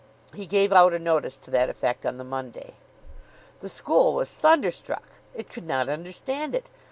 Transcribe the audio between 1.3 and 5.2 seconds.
to that effect on the Monday. The school was thunderstruck.